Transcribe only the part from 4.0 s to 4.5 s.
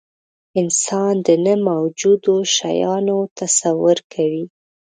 کوي.